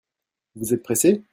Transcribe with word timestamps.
Vous 0.55 0.73
êtes 0.73 0.81
pressé? 0.81 1.23